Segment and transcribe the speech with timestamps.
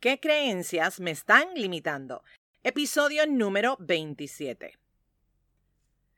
[0.00, 2.24] ¿Qué creencias me están limitando?
[2.62, 4.78] Episodio número 27.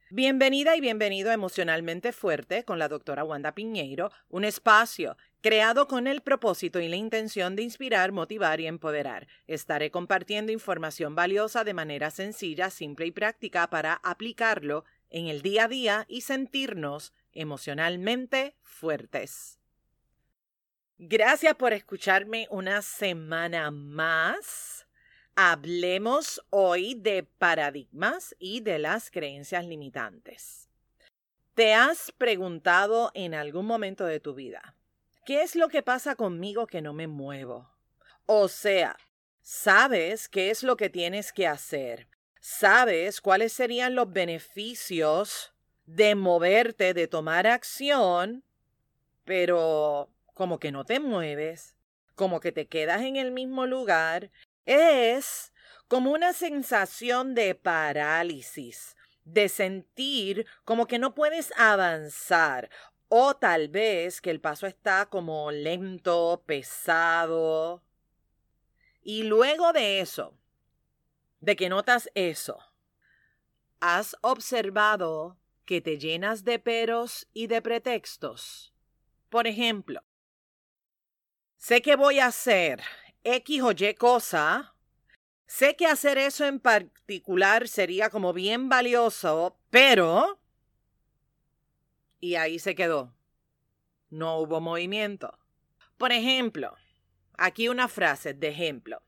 [0.08, 6.06] Bienvenida y bienvenido a Emocionalmente Fuerte con la doctora Wanda Piñeiro, un espacio creado con
[6.06, 9.26] el propósito y la intención de inspirar, motivar y empoderar.
[9.48, 15.64] Estaré compartiendo información valiosa de manera sencilla, simple y práctica para aplicarlo en el día
[15.64, 19.58] a día y sentirnos emocionalmente fuertes.
[21.04, 24.86] Gracias por escucharme una semana más.
[25.34, 30.68] Hablemos hoy de paradigmas y de las creencias limitantes.
[31.54, 34.76] ¿Te has preguntado en algún momento de tu vida,
[35.26, 37.68] ¿qué es lo que pasa conmigo que no me muevo?
[38.26, 38.96] O sea,
[39.40, 42.06] sabes qué es lo que tienes que hacer,
[42.38, 45.52] sabes cuáles serían los beneficios
[45.84, 48.44] de moverte, de tomar acción,
[49.24, 51.76] pero como que no te mueves,
[52.14, 54.30] como que te quedas en el mismo lugar,
[54.66, 55.52] es
[55.88, 62.70] como una sensación de parálisis, de sentir como que no puedes avanzar
[63.08, 67.82] o tal vez que el paso está como lento, pesado.
[69.02, 70.34] Y luego de eso,
[71.40, 72.58] de que notas eso,
[73.80, 75.36] has observado
[75.66, 78.72] que te llenas de peros y de pretextos.
[79.28, 80.02] Por ejemplo,
[81.62, 82.82] sé que voy a hacer
[83.22, 84.74] X o Y cosa,
[85.46, 90.40] sé que hacer eso en particular sería como bien valioso, pero...
[92.18, 93.14] Y ahí se quedó.
[94.10, 95.38] No hubo movimiento.
[95.98, 96.76] Por ejemplo,
[97.38, 99.00] aquí una frase de ejemplo.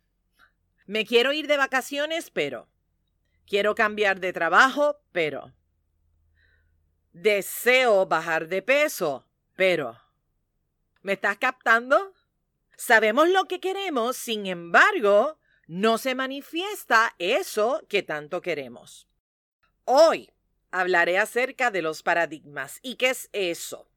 [0.87, 2.69] Me quiero ir de vacaciones, pero...
[3.47, 5.53] Quiero cambiar de trabajo, pero...
[7.13, 10.01] Deseo bajar de peso, pero...
[11.03, 12.15] ¿Me estás captando?
[12.77, 19.09] Sabemos lo que queremos, sin embargo, no se manifiesta eso que tanto queremos.
[19.85, 20.31] Hoy
[20.71, 22.81] hablaré acerca de los paradigmas.
[22.83, 23.89] ¿Y qué es eso?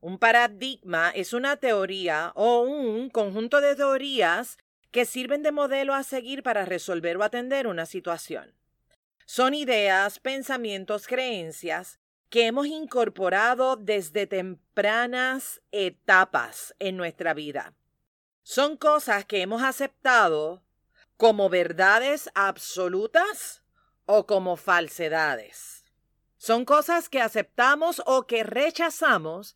[0.00, 4.56] Un paradigma es una teoría o un conjunto de teorías
[4.90, 8.54] que sirven de modelo a seguir para resolver o atender una situación.
[9.26, 11.98] Son ideas, pensamientos, creencias
[12.30, 17.74] que hemos incorporado desde tempranas etapas en nuestra vida
[18.48, 20.62] son cosas que hemos aceptado
[21.18, 23.62] como verdades absolutas
[24.06, 25.84] o como falsedades.
[26.38, 29.54] Son cosas que aceptamos o que rechazamos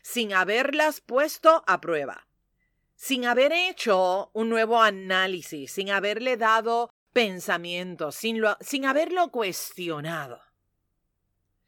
[0.00, 2.26] sin haberlas puesto a prueba,
[2.94, 10.40] sin haber hecho un nuevo análisis, sin haberle dado pensamiento, sin, sin haberlo cuestionado.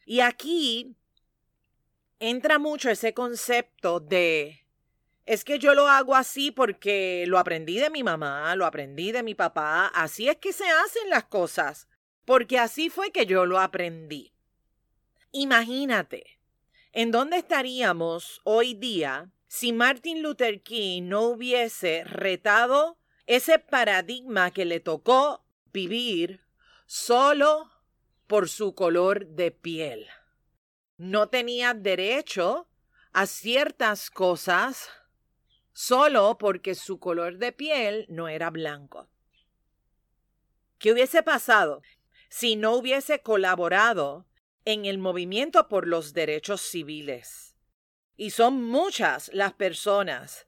[0.06, 0.97] Y aquí
[2.20, 4.62] entra mucho ese concepto de
[5.25, 9.22] es que yo lo hago así porque lo aprendí de mi mamá, lo aprendí de
[9.22, 11.88] mi papá, así es que se hacen las cosas,
[12.25, 14.32] porque así fue que yo lo aprendí.
[15.31, 16.38] Imagínate,
[16.93, 24.65] ¿en dónde estaríamos hoy día si Martin Luther King no hubiese retado ese paradigma que
[24.65, 26.41] le tocó vivir
[26.87, 27.71] solo
[28.27, 30.09] por su color de piel?
[30.97, 32.69] No tenía derecho
[33.12, 34.91] a ciertas cosas
[35.72, 39.09] solo porque su color de piel no era blanco.
[40.78, 41.83] ¿Qué hubiese pasado
[42.28, 44.27] si no hubiese colaborado
[44.65, 47.56] en el movimiento por los derechos civiles?
[48.16, 50.47] Y son muchas las personas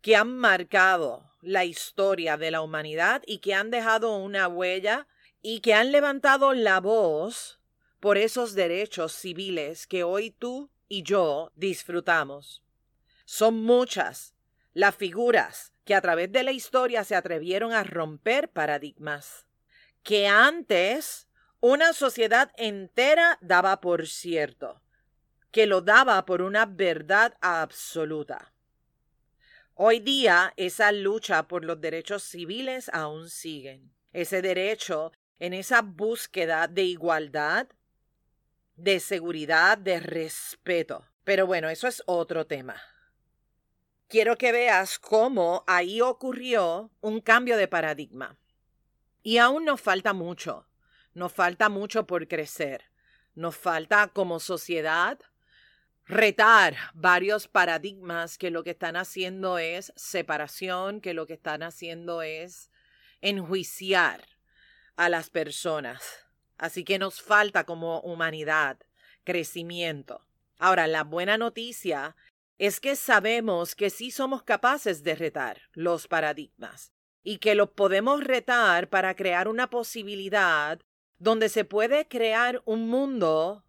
[0.00, 5.08] que han marcado la historia de la humanidad y que han dejado una huella
[5.42, 7.60] y que han levantado la voz
[8.00, 12.62] por esos derechos civiles que hoy tú y yo disfrutamos.
[13.24, 14.34] Son muchas
[14.74, 19.46] las figuras que a través de la historia se atrevieron a romper paradigmas,
[20.02, 21.28] que antes
[21.60, 24.82] una sociedad entera daba por cierto,
[25.50, 28.52] que lo daba por una verdad absoluta.
[29.74, 33.82] Hoy día esa lucha por los derechos civiles aún sigue.
[34.12, 37.68] Ese derecho en esa búsqueda de igualdad,
[38.76, 41.06] de seguridad, de respeto.
[41.24, 42.80] Pero bueno, eso es otro tema
[44.12, 48.36] quiero que veas cómo ahí ocurrió un cambio de paradigma.
[49.22, 50.66] Y aún nos falta mucho,
[51.14, 52.84] nos falta mucho por crecer,
[53.34, 55.18] nos falta como sociedad
[56.04, 62.20] retar varios paradigmas que lo que están haciendo es separación, que lo que están haciendo
[62.20, 62.70] es
[63.22, 64.28] enjuiciar
[64.94, 66.02] a las personas.
[66.58, 68.76] Así que nos falta como humanidad
[69.24, 70.20] crecimiento.
[70.58, 72.14] Ahora, la buena noticia
[72.62, 76.92] es que sabemos que sí somos capaces de retar los paradigmas
[77.24, 80.80] y que los podemos retar para crear una posibilidad
[81.18, 83.64] donde se puede crear un mundo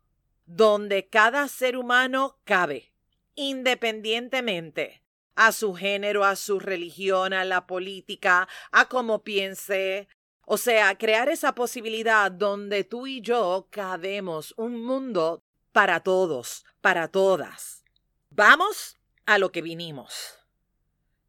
[0.45, 2.93] donde cada ser humano cabe,
[3.33, 5.01] independientemente
[5.33, 10.07] a su género, a su religión, a la política, a cómo piense.
[10.45, 17.07] O sea, crear esa posibilidad donde tú y yo cabemos un mundo para todos, para
[17.07, 17.82] todas.
[18.35, 18.97] Vamos
[19.27, 20.39] a lo que vinimos.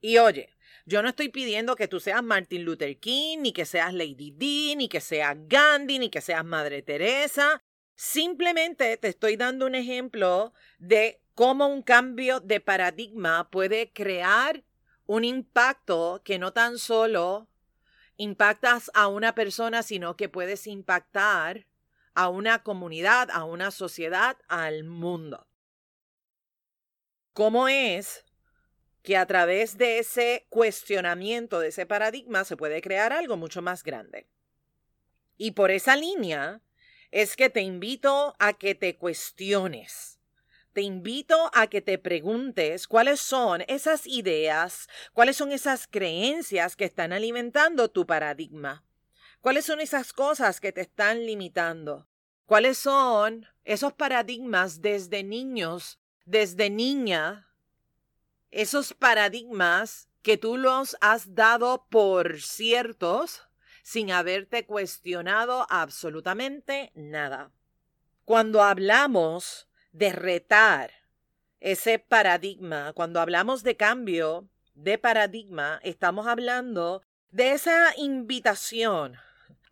[0.00, 0.48] Y oye,
[0.86, 4.74] yo no estoy pidiendo que tú seas Martin Luther King, ni que seas Lady D,
[4.74, 7.62] ni que seas Gandhi, ni que seas Madre Teresa.
[7.94, 14.64] Simplemente te estoy dando un ejemplo de cómo un cambio de paradigma puede crear
[15.04, 17.50] un impacto que no tan solo
[18.16, 21.66] impactas a una persona, sino que puedes impactar
[22.14, 25.46] a una comunidad, a una sociedad, al mundo.
[27.34, 28.25] ¿Cómo es
[29.02, 33.82] que a través de ese cuestionamiento, de ese paradigma, se puede crear algo mucho más
[33.82, 34.26] grande?
[35.36, 36.62] Y por esa línea
[37.10, 40.14] es que te invito a que te cuestiones
[40.75, 46.84] te invito a que te preguntes cuáles son esas ideas, cuáles son esas creencias que
[46.84, 48.84] están alimentando tu paradigma.
[49.40, 52.08] ¿Cuáles son esas cosas que te están limitando?
[52.44, 57.49] ¿Cuáles son esos paradigmas desde niños, desde niña?
[58.50, 63.43] Esos paradigmas que tú los has dado por ciertos
[63.82, 67.50] sin haberte cuestionado absolutamente nada.
[68.25, 70.91] Cuando hablamos de retar
[71.65, 72.93] ese paradigma.
[72.93, 79.17] Cuando hablamos de cambio de paradigma, estamos hablando de esa invitación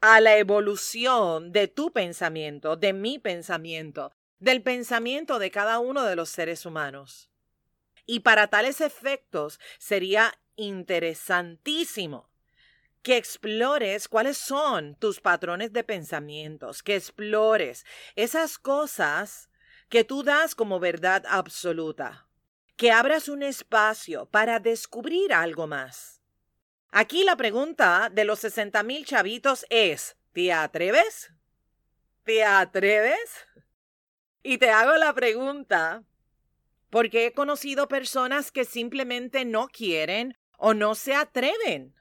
[0.00, 4.10] a la evolución de tu pensamiento, de mi pensamiento,
[4.42, 7.30] del pensamiento de cada uno de los seres humanos.
[8.06, 12.28] Y para tales efectos sería interesantísimo
[13.02, 17.86] que explores cuáles son tus patrones de pensamientos, que explores
[18.16, 19.48] esas cosas
[19.88, 22.26] que tú das como verdad absoluta,
[22.76, 26.20] que abras un espacio para descubrir algo más.
[26.90, 31.30] Aquí la pregunta de los 60 mil chavitos es, ¿te atreves?
[32.24, 33.46] ¿Te atreves?
[34.42, 36.04] Y te hago la pregunta
[36.90, 41.94] porque he conocido personas que simplemente no quieren o no se atreven.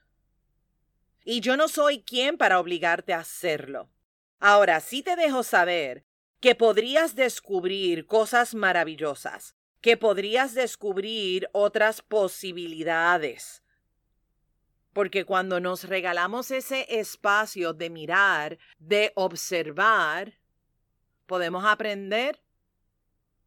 [1.23, 3.89] Y yo no soy quien para obligarte a hacerlo.
[4.39, 6.03] Ahora sí te dejo saber
[6.39, 13.63] que podrías descubrir cosas maravillosas, que podrías descubrir otras posibilidades.
[14.93, 20.40] Porque cuando nos regalamos ese espacio de mirar, de observar,
[21.31, 22.41] podemos aprender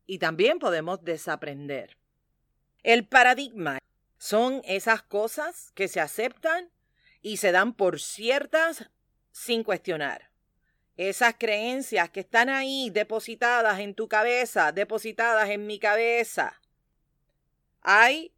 [0.06, 1.98] y también podemos desaprender.
[2.82, 3.76] El paradigma
[4.16, 6.70] son esas cosas que se aceptan
[7.20, 8.90] y se dan por ciertas
[9.32, 10.30] sin cuestionar
[10.96, 16.58] esas creencias que están ahí depositadas en tu cabeza, depositadas en mi cabeza.
[17.82, 18.32] Hay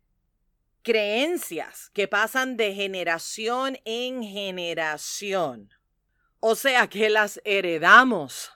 [0.82, 5.70] creencias que pasan de generación en generación.
[6.40, 8.56] O sea que las heredamos.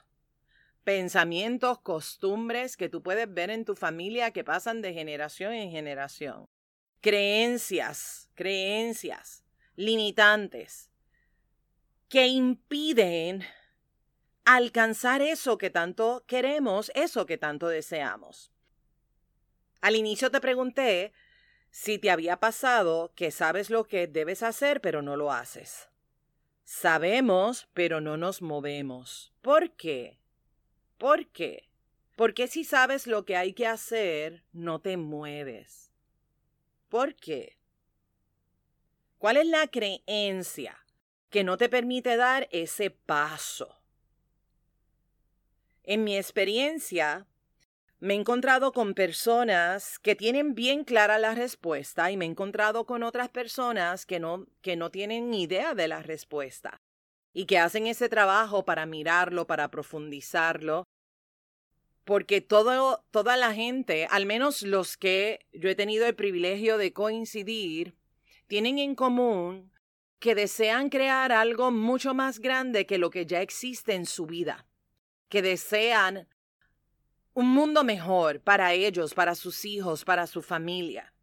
[0.83, 6.47] Pensamientos, costumbres que tú puedes ver en tu familia que pasan de generación en generación.
[7.01, 9.43] Creencias, creencias
[9.75, 10.89] limitantes
[12.09, 13.43] que impiden
[14.43, 18.51] alcanzar eso que tanto queremos, eso que tanto deseamos.
[19.79, 21.13] Al inicio te pregunté
[21.69, 25.89] si te había pasado que sabes lo que debes hacer pero no lo haces.
[26.63, 29.33] Sabemos pero no nos movemos.
[29.41, 30.20] ¿Por qué?
[31.01, 31.67] ¿Por qué?
[32.15, 35.91] Porque si sabes lo que hay que hacer, no te mueves.
[36.89, 37.57] ¿Por qué?
[39.17, 40.77] ¿Cuál es la creencia
[41.31, 43.81] que no te permite dar ese paso?
[45.81, 47.25] En mi experiencia,
[47.99, 52.85] me he encontrado con personas que tienen bien clara la respuesta y me he encontrado
[52.85, 56.79] con otras personas que no, que no tienen idea de la respuesta
[57.33, 60.85] y que hacen ese trabajo para mirarlo, para profundizarlo.
[62.03, 66.93] Porque todo, toda la gente, al menos los que yo he tenido el privilegio de
[66.93, 67.95] coincidir,
[68.47, 69.71] tienen en común
[70.19, 74.67] que desean crear algo mucho más grande que lo que ya existe en su vida
[75.31, 76.27] que desean
[77.33, 81.13] un mundo mejor para ellos, para sus hijos, para su familia.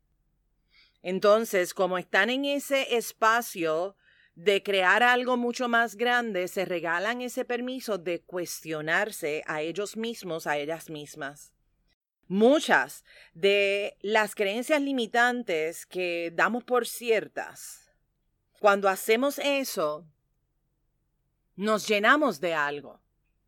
[1.02, 3.96] Entonces, como están en ese espacio
[4.38, 10.47] de crear algo mucho más grande, se regalan ese permiso de cuestionarse a ellos mismos,
[10.47, 11.52] a ellas mismas.
[12.28, 13.04] Muchas
[13.35, 17.90] de las creencias limitantes que damos por ciertas,
[18.61, 20.07] cuando hacemos eso,
[21.57, 23.00] nos llenamos de algo.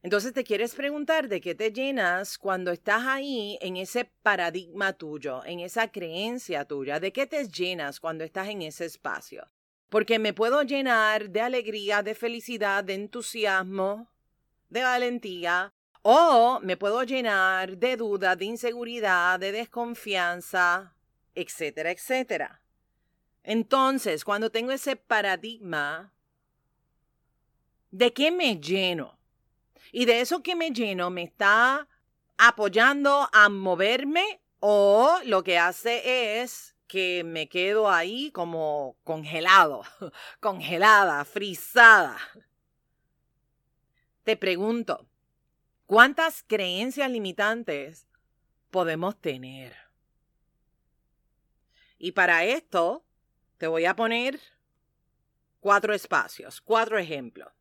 [0.03, 5.45] Entonces te quieres preguntar de qué te llenas cuando estás ahí en ese paradigma tuyo,
[5.45, 9.47] en esa creencia tuya, de qué te llenas cuando estás en ese espacio.
[9.91, 14.09] Porque me puedo llenar de alegría, de felicidad, de entusiasmo,
[14.71, 20.95] de valentía, o me puedo llenar de duda, de inseguridad, de desconfianza,
[21.35, 22.63] etcétera, etcétera.
[23.43, 26.13] Entonces, cuando tengo ese paradigma,
[27.91, 29.19] ¿de qué me lleno?
[29.93, 31.89] Y de eso que me lleno me está
[32.39, 39.83] apoyando a moverme o lo que hace es que me quedo ahí como congelado,
[40.41, 42.19] congelada, frisada.
[44.25, 45.07] Te pregunto,
[45.87, 48.09] ¿cuántas creencias limitantes
[48.71, 49.77] podemos tener?
[51.99, 53.05] Y para esto
[53.57, 54.41] te voy a poner
[55.61, 57.53] cuatro espacios, cuatro ejemplos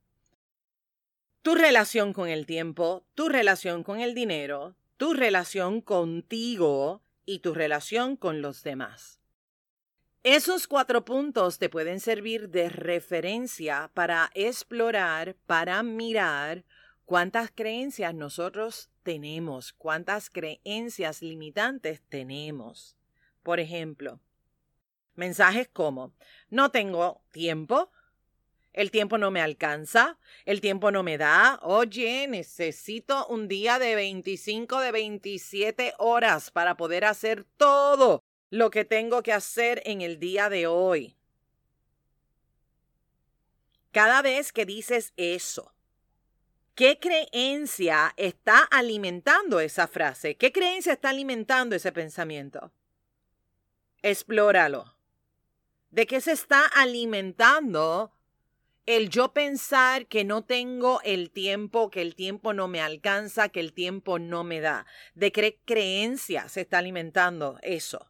[1.42, 7.54] tu relación con el tiempo, tu relación con el dinero, tu relación contigo y tu
[7.54, 9.19] relación con los demás.
[10.24, 16.66] Esos cuatro puntos te pueden servir de referencia para explorar, para mirar
[17.06, 22.98] cuántas creencias nosotros tenemos, cuántas creencias limitantes tenemos.
[23.44, 24.20] Por ejemplo,
[25.16, 26.12] mensajes como,
[26.50, 27.90] no tengo tiempo,
[28.74, 31.62] el tiempo no me alcanza, el tiempo no me da.
[31.64, 38.86] Oye, necesito un día de 25, de 27 horas para poder hacer todo lo que
[38.86, 41.16] tengo que hacer en el día de hoy.
[43.92, 45.74] Cada vez que dices eso,
[46.76, 50.36] ¿qué creencia está alimentando esa frase?
[50.36, 52.72] ¿Qué creencia está alimentando ese pensamiento?
[54.02, 54.96] Explóralo.
[55.90, 58.14] ¿De qué se está alimentando
[58.90, 63.60] el yo pensar que no tengo el tiempo, que el tiempo no me alcanza, que
[63.60, 64.88] el tiempo no me da.
[65.14, 68.09] ¿De qué creencia se está alimentando eso?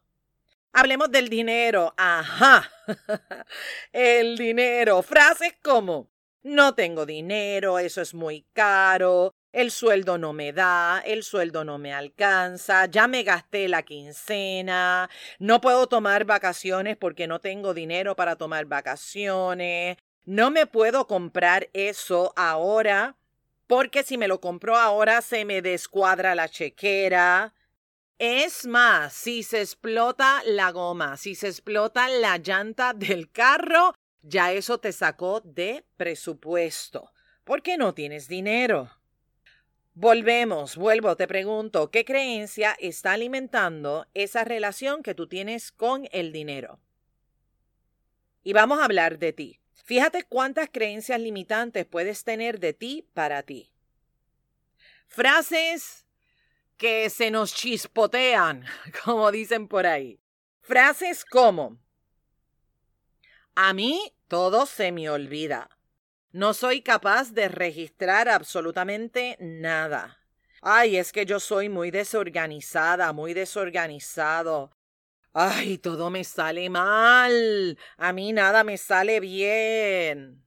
[0.72, 1.92] Hablemos del dinero.
[1.96, 2.70] Ajá.
[3.92, 5.02] el dinero.
[5.02, 6.10] Frases como,
[6.42, 11.78] no tengo dinero, eso es muy caro, el sueldo no me da, el sueldo no
[11.78, 18.16] me alcanza, ya me gasté la quincena, no puedo tomar vacaciones porque no tengo dinero
[18.16, 23.16] para tomar vacaciones, no me puedo comprar eso ahora
[23.66, 27.54] porque si me lo compro ahora se me descuadra la chequera.
[28.20, 34.52] Es más, si se explota la goma, si se explota la llanta del carro, ya
[34.52, 38.90] eso te sacó de presupuesto, porque no tienes dinero.
[39.94, 46.30] Volvemos, vuelvo, te pregunto, ¿qué creencia está alimentando esa relación que tú tienes con el
[46.30, 46.78] dinero?
[48.42, 49.60] Y vamos a hablar de ti.
[49.72, 53.72] Fíjate cuántas creencias limitantes puedes tener de ti para ti.
[55.06, 56.04] Frases
[56.80, 58.64] que se nos chispotean,
[59.04, 60.18] como dicen por ahí.
[60.62, 61.78] Frases como,
[63.54, 65.68] a mí todo se me olvida.
[66.32, 70.20] No soy capaz de registrar absolutamente nada.
[70.62, 74.70] Ay, es que yo soy muy desorganizada, muy desorganizado.
[75.34, 77.76] Ay, todo me sale mal.
[77.98, 80.42] A mí nada me sale bien.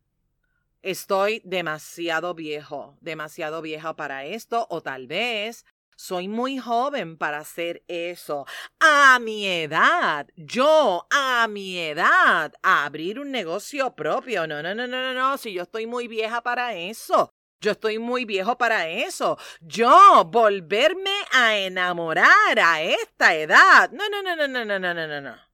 [0.82, 7.84] Estoy demasiado viejo, demasiado vieja para esto, o tal vez soy muy joven para hacer
[7.88, 8.46] eso.
[8.80, 14.48] A mi edad, yo a mi edad, abrir un negocio propio.
[14.48, 15.38] No, no, no, no, no, no.
[15.38, 17.30] Si yo estoy muy vieja para eso.
[17.62, 19.38] Yo estoy muy viejo para eso.
[19.62, 23.90] Yo volverme a enamorar a esta edad.
[23.92, 25.53] No, no, no, no, no, no, no, no, no.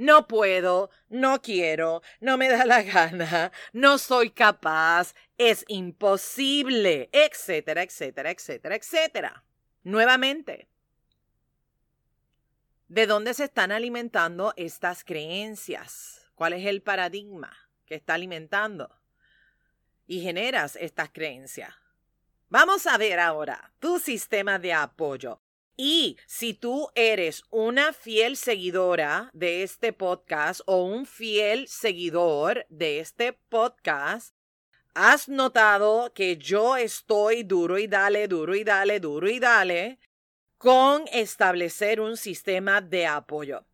[0.00, 7.82] No puedo, no quiero, no me da la gana, no soy capaz, es imposible, etcétera,
[7.82, 9.44] etcétera, etcétera, etcétera.
[9.82, 10.68] Nuevamente,
[12.88, 16.30] ¿de dónde se están alimentando estas creencias?
[16.34, 17.54] ¿Cuál es el paradigma
[17.84, 19.00] que está alimentando?
[20.10, 21.72] y generas estas creencias.
[22.48, 25.40] Vamos a ver ahora tu sistema de apoyo.
[25.82, 33.00] Y si tú eres una fiel seguidora de este podcast o un fiel seguidor de
[33.00, 34.34] este podcast,
[34.92, 39.98] has notado que yo estoy duro y dale, duro y dale, duro y dale
[40.58, 43.64] con establecer un sistema de apoyo.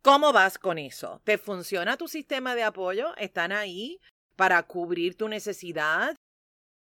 [0.00, 1.20] ¿Cómo vas con eso?
[1.24, 3.14] ¿Te funciona tu sistema de apoyo?
[3.18, 4.00] ¿Están ahí
[4.34, 6.16] para cubrir tu necesidad,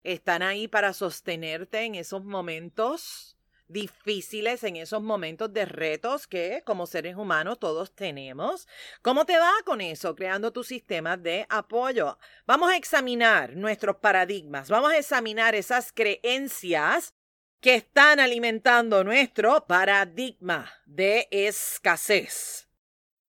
[0.03, 3.37] están ahí para sostenerte en esos momentos
[3.71, 8.69] difíciles, en esos momentos de retos que como seres humanos todos tenemos.
[9.03, 10.15] ¿Cómo te va con eso?
[10.15, 12.19] Creando tu sistema de apoyo.
[12.47, 17.15] Vamos a examinar nuestros paradigmas, vamos a examinar esas creencias
[17.61, 22.69] que están alimentando nuestro paradigma de escasez.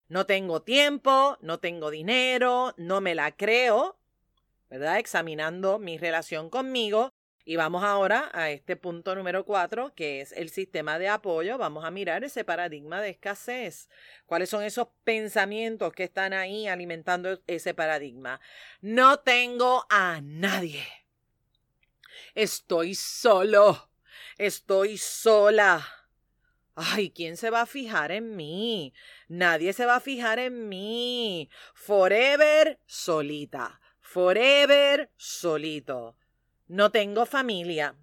[0.09, 3.99] No tengo tiempo, no tengo dinero, no me la creo,
[4.71, 4.99] ¿verdad?
[4.99, 7.13] Examinando mi relación conmigo.
[7.49, 11.57] Y vamos ahora a este punto número cuatro, que es el sistema de apoyo.
[11.57, 13.89] Vamos a mirar ese paradigma de escasez.
[14.27, 18.39] ¿Cuáles son esos pensamientos que están ahí alimentando ese paradigma?
[18.83, 20.85] No tengo a nadie.
[22.35, 23.93] Estoy solo.
[24.37, 25.89] Estoy sola.
[26.75, 28.93] Ay, ¿quién se va a fijar en mí?
[29.27, 31.49] Nadie se va a fijar en mí.
[31.73, 33.81] Forever solita.
[34.01, 36.15] Forever solito.
[36.69, 37.97] No tengo familia.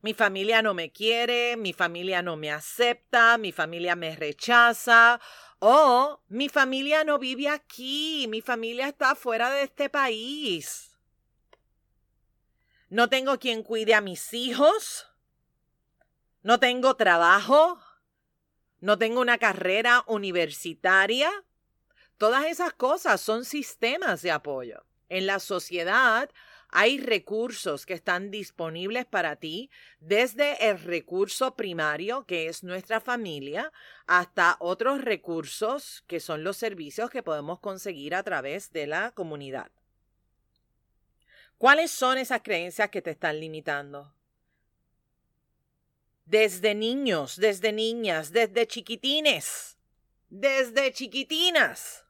[0.00, 5.20] Mi familia no me quiere, mi familia no me acepta, mi familia me rechaza.
[5.58, 10.96] O mi familia no vive aquí, mi familia está fuera de este país.
[12.88, 15.06] No tengo quien cuide a mis hijos.
[16.42, 17.78] No tengo trabajo
[18.84, 21.30] no tengo una carrera universitaria.
[22.18, 24.84] Todas esas cosas son sistemas de apoyo.
[25.08, 26.28] En la sociedad
[26.74, 33.72] hay recursos que están disponibles para ti, desde el recurso primario, que es nuestra familia,
[34.06, 39.70] hasta otros recursos que son los servicios que podemos conseguir a través de la comunidad.
[41.56, 44.12] ¿Cuáles son esas creencias que te están limitando?
[46.26, 49.76] desde niños, desde niñas, desde chiquitines,
[50.30, 52.04] desde chiquitinas.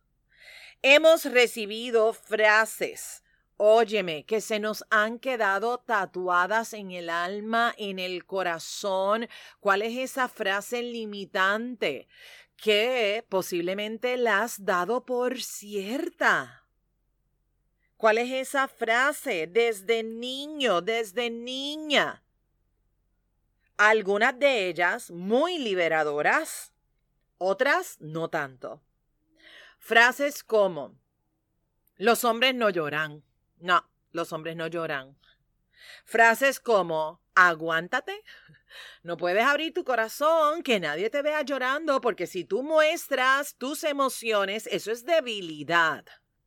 [0.83, 3.24] Hemos recibido frases,
[3.57, 9.29] óyeme, que se nos han quedado tatuadas en el alma, en el corazón.
[9.61, 12.09] ¿Cuál es esa frase limitante
[12.57, 16.67] que posiblemente la has dado por cierta?
[17.97, 22.25] ¿Cuál es esa frase desde niño, desde niña?
[23.77, 26.73] algunas de ellas muy liberadoras,
[27.39, 28.83] otras no tanto.
[29.79, 30.97] Frases como,
[31.97, 33.23] los hombres no lloran.
[33.59, 35.17] No, los hombres no lloran.
[36.05, 38.23] Frases como, aguántate.
[39.05, 43.85] No puedes abrir tu corazón, que nadie te vea llorando, porque si tú muestras tus
[43.85, 46.05] emociones, eso es debilidad.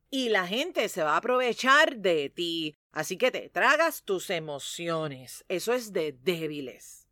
[0.09, 2.75] Y la gente se va a aprovechar de ti.
[2.91, 5.45] Así que te tragas tus emociones.
[5.47, 7.07] Eso es de débiles.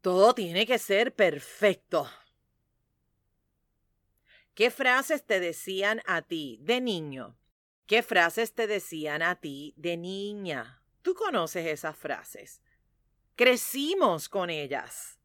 [0.00, 2.10] Todo tiene que ser perfecto.
[4.54, 7.36] ¿Qué frases te decían a ti de niño?
[7.86, 10.82] ¿Qué frases te decían a ti de niña?
[11.02, 12.62] Tú conoces esas frases.
[13.36, 15.18] Crecimos con ellas.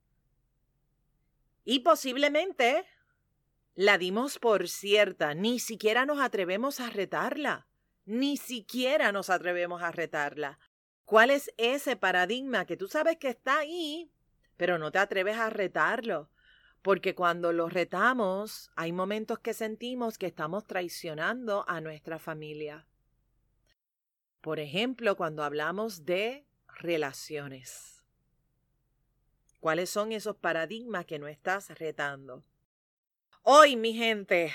[1.63, 2.85] Y posiblemente
[3.75, 5.33] la dimos por cierta.
[5.35, 7.67] Ni siquiera nos atrevemos a retarla.
[8.05, 10.59] Ni siquiera nos atrevemos a retarla.
[11.05, 14.11] ¿Cuál es ese paradigma que tú sabes que está ahí,
[14.57, 16.29] pero no te atreves a retarlo,
[16.81, 22.87] porque cuando lo retamos hay momentos que sentimos que estamos traicionando a nuestra familia.
[24.41, 28.03] Por ejemplo, cuando hablamos de relaciones.
[29.59, 32.45] ¿Cuáles son esos paradigmas que no estás retando?
[33.43, 34.53] Hoy, mi gente,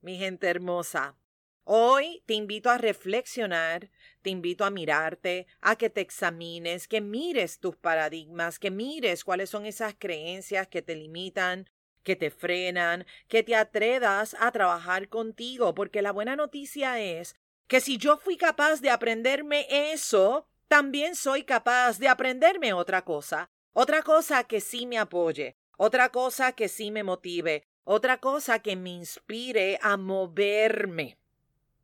[0.00, 1.14] mi gente hermosa,
[1.64, 3.90] Hoy te invito a reflexionar,
[4.22, 9.50] te invito a mirarte, a que te examines, que mires tus paradigmas, que mires cuáles
[9.50, 11.68] son esas creencias que te limitan,
[12.02, 17.36] que te frenan, que te atrevas a trabajar contigo, porque la buena noticia es
[17.68, 23.50] que si yo fui capaz de aprenderme eso, también soy capaz de aprenderme otra cosa,
[23.72, 28.76] otra cosa que sí me apoye, otra cosa que sí me motive, otra cosa que
[28.76, 31.19] me inspire a moverme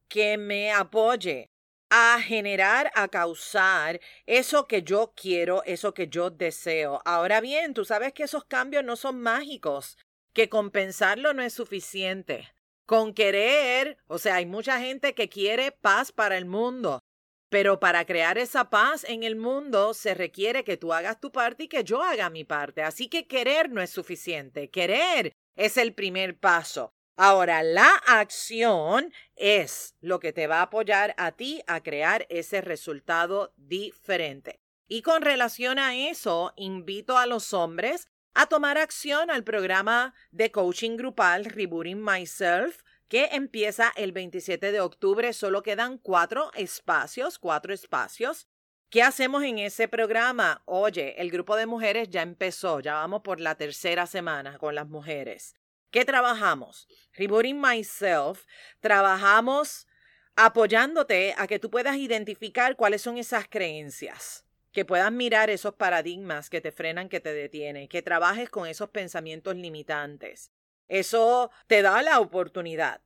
[0.09, 1.51] que me apoye
[1.91, 7.01] a generar, a causar eso que yo quiero, eso que yo deseo.
[7.05, 9.97] Ahora bien, tú sabes que esos cambios no son mágicos,
[10.33, 12.53] que compensarlo no es suficiente.
[12.87, 17.01] Con querer, o sea, hay mucha gente que quiere paz para el mundo,
[17.49, 21.65] pero para crear esa paz en el mundo se requiere que tú hagas tu parte
[21.65, 22.83] y que yo haga mi parte.
[22.83, 24.71] Así que querer no es suficiente.
[24.71, 26.93] Querer es el primer paso.
[27.17, 32.61] Ahora, la acción es lo que te va a apoyar a ti a crear ese
[32.61, 34.61] resultado diferente.
[34.87, 40.53] Y con relación a eso, invito a los hombres a tomar acción al programa de
[40.53, 45.33] coaching grupal Rebooting Myself, que empieza el 27 de octubre.
[45.33, 48.47] Solo quedan cuatro espacios, cuatro espacios.
[48.91, 50.63] ¿Qué hacemos en ese programa?
[50.67, 54.87] Oye, el grupo de mujeres ya empezó, ya vamos por la tercera semana con las
[54.87, 55.55] mujeres.
[55.97, 56.87] ¿Qué trabajamos?
[57.15, 58.45] Rebooting Myself,
[58.81, 59.87] trabajamos
[60.35, 66.51] apoyándote a que tú puedas identificar cuáles son esas creencias, que puedas mirar esos paradigmas
[66.51, 70.53] que te frenan, que te detienen, que trabajes con esos pensamientos limitantes.
[70.87, 73.01] Eso te da la oportunidad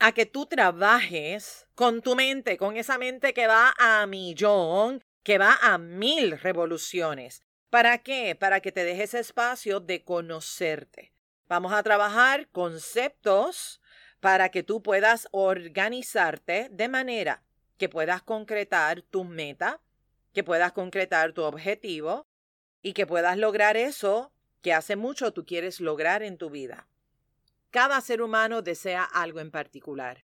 [0.00, 5.38] a que tú trabajes con tu mente, con esa mente que va a millón, que
[5.38, 7.44] va a mil revoluciones.
[7.70, 8.34] ¿Para qué?
[8.34, 11.12] Para que te dejes espacio de conocerte.
[11.48, 13.80] Vamos a trabajar conceptos
[14.20, 17.42] para que tú puedas organizarte de manera
[17.78, 19.80] que puedas concretar tu meta,
[20.32, 22.26] que puedas concretar tu objetivo
[22.82, 26.88] y que puedas lograr eso que hace mucho tú quieres lograr en tu vida.
[27.70, 30.24] Cada ser humano desea algo en particular.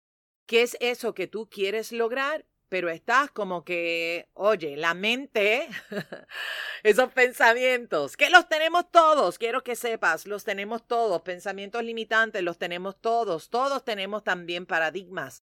[0.48, 2.46] ¿Qué es eso que tú quieres lograr?
[2.74, 5.68] Pero estás como que, oye, la mente,
[6.84, 12.58] esos pensamientos, que los tenemos todos, quiero que sepas, los tenemos todos, pensamientos limitantes, los
[12.58, 15.44] tenemos todos, todos tenemos también paradigmas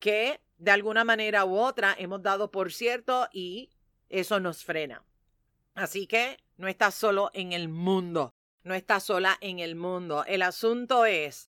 [0.00, 3.70] que de alguna manera u otra hemos dado por cierto y
[4.10, 5.02] eso nos frena.
[5.74, 8.34] Así que no estás solo en el mundo
[8.66, 10.24] no está sola en el mundo.
[10.26, 11.48] El asunto es,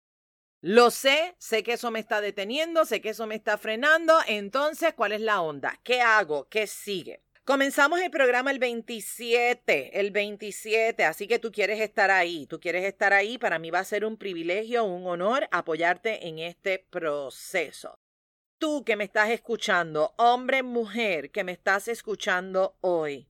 [0.68, 4.96] lo sé, sé que eso me está deteniendo, sé que eso me está frenando, entonces,
[4.96, 5.80] ¿cuál es la onda?
[5.84, 6.50] ¿Qué hago?
[6.50, 7.22] ¿Qué sigue?
[7.44, 12.84] Comenzamos el programa el 27, el 27, así que tú quieres estar ahí, tú quieres
[12.84, 18.00] estar ahí, para mí va a ser un privilegio, un honor apoyarte en este proceso.
[18.58, 23.30] Tú que me estás escuchando, hombre, mujer, que me estás escuchando hoy,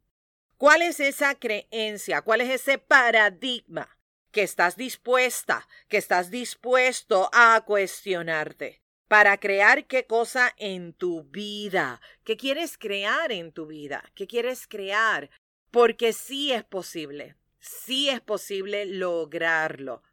[0.58, 2.22] ¿Cuál es esa creencia?
[2.22, 3.95] ¿Cuál es ese paradigma
[4.36, 8.82] que estás dispuesta, que estás dispuesto a cuestionarte?
[9.08, 12.02] Para crear qué cosa en tu vida.
[12.26, 14.04] ¿Qué quieres crear en tu vida?
[14.14, 15.30] ¿Qué quieres crear?
[15.72, 17.38] Porque sí es posible.
[17.62, 20.04] Sí es posible lograrlo.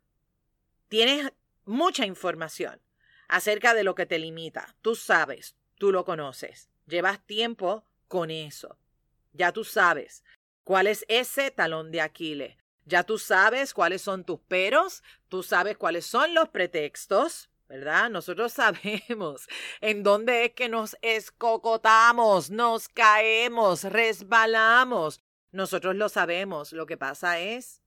[0.87, 1.33] Tienes
[1.65, 2.81] mucha información
[3.27, 4.77] acerca de lo que te limita.
[4.83, 6.71] Tú sabes, tú lo conoces.
[6.87, 8.79] Llevas tiempo con eso.
[9.33, 10.23] Ya tú sabes
[10.63, 12.62] cuál es ese talón de Aquiles.
[12.85, 18.11] Ya tú sabes cuáles son tus peros, tú sabes cuáles son los pretextos, ¿verdad?
[18.11, 19.49] Nosotros sabemos
[19.81, 25.21] en dónde es que nos escocotamos, nos caemos, resbalamos.
[25.53, 26.73] Nosotros lo sabemos.
[26.73, 27.83] Lo que pasa es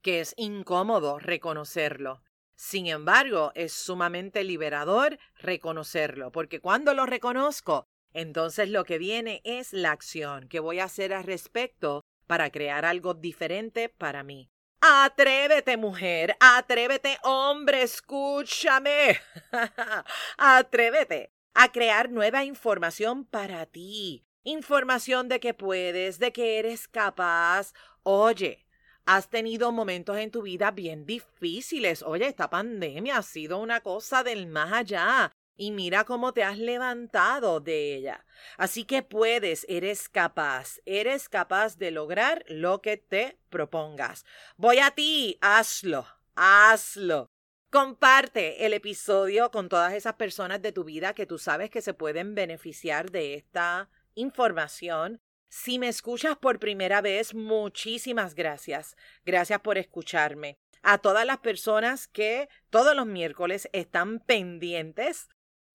[0.00, 2.22] que es incómodo reconocerlo.
[2.54, 9.72] Sin embargo, es sumamente liberador reconocerlo, porque cuando lo reconozco, entonces lo que viene es
[9.72, 14.50] la acción que voy a hacer al respecto para crear algo diferente para mí.
[14.80, 19.20] Atrévete, mujer, atrévete, hombre, escúchame.
[20.36, 24.26] atrévete a crear nueva información para ti.
[24.42, 27.72] Información de que puedes, de que eres capaz.
[28.02, 28.66] Oye,
[29.06, 32.02] has tenido momentos en tu vida bien difíciles.
[32.02, 36.58] Oye, esta pandemia ha sido una cosa del más allá y mira cómo te has
[36.58, 38.24] levantado de ella.
[38.56, 44.24] Así que puedes, eres capaz, eres capaz de lograr lo que te propongas.
[44.56, 47.28] Voy a ti, hazlo, hazlo.
[47.70, 51.94] Comparte el episodio con todas esas personas de tu vida que tú sabes que se
[51.94, 55.20] pueden beneficiar de esta información.
[55.48, 58.96] Si me escuchas por primera vez, muchísimas gracias.
[59.24, 60.58] Gracias por escucharme.
[60.82, 65.28] A todas las personas que todos los miércoles están pendientes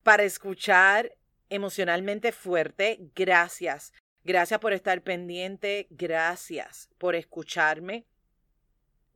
[0.07, 1.17] para escuchar
[1.49, 3.11] emocionalmente fuerte.
[3.13, 3.91] Gracias.
[4.23, 5.85] Gracias por estar pendiente.
[5.89, 8.05] Gracias por escucharme.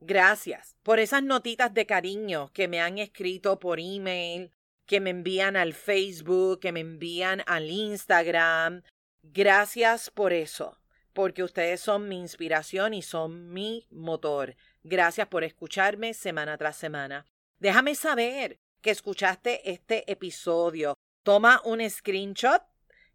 [0.00, 4.50] Gracias por esas notitas de cariño que me han escrito por email,
[4.84, 8.82] que me envían al Facebook, que me envían al Instagram.
[9.22, 10.78] Gracias por eso,
[11.14, 14.56] porque ustedes son mi inspiración y son mi motor.
[14.82, 17.24] Gracias por escucharme semana tras semana.
[17.60, 20.94] Déjame saber que escuchaste este episodio.
[21.22, 22.62] Toma un screenshot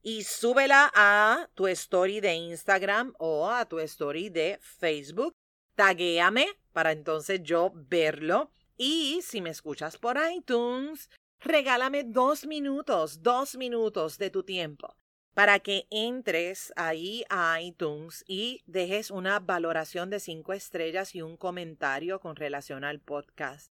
[0.01, 5.33] y súbela a tu story de Instagram o a tu story de Facebook.
[5.75, 8.49] Taguéame para entonces yo verlo.
[8.77, 11.09] Y si me escuchas por iTunes,
[11.41, 14.95] regálame dos minutos, dos minutos de tu tiempo
[15.37, 21.37] para que entres ahí a iTunes y dejes una valoración de cinco estrellas y un
[21.37, 23.76] comentario con relación al podcast.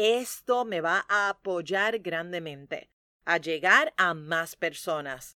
[0.00, 2.88] Esto me va a apoyar grandemente
[3.24, 5.36] a llegar a más personas.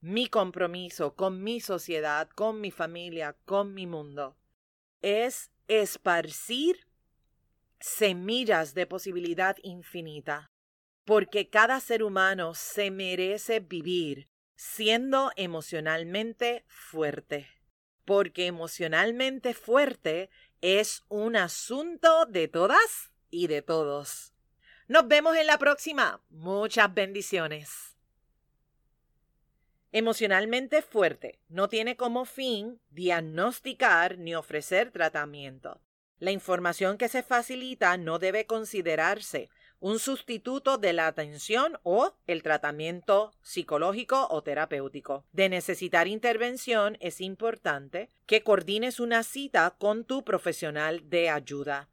[0.00, 4.36] Mi compromiso con mi sociedad, con mi familia, con mi mundo,
[5.00, 6.88] es esparcir
[7.78, 10.50] semillas de posibilidad infinita,
[11.04, 17.46] porque cada ser humano se merece vivir siendo emocionalmente fuerte.
[18.04, 24.32] Porque emocionalmente fuerte es un asunto de todas y de todos.
[24.86, 26.22] Nos vemos en la próxima.
[26.30, 27.96] Muchas bendiciones.
[29.90, 35.80] Emocionalmente fuerte no tiene como fin diagnosticar ni ofrecer tratamiento.
[36.18, 42.44] La información que se facilita no debe considerarse un sustituto de la atención o el
[42.44, 45.24] tratamiento psicológico o terapéutico.
[45.32, 51.88] De necesitar intervención es importante que coordines una cita con tu profesional de ayuda.